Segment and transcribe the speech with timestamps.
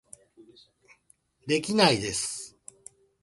[1.45, 2.57] できないです